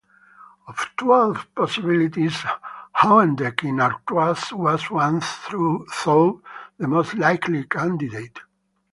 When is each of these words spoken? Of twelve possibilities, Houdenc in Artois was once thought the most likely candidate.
Of 0.67 0.79
twelve 0.97 1.45
possibilities, 1.53 2.43
Houdenc 3.01 3.63
in 3.63 3.79
Artois 3.79 4.51
was 4.51 4.89
once 4.89 5.27
thought 5.27 6.41
the 6.79 6.87
most 6.87 7.13
likely 7.13 7.65
candidate. 7.65 8.39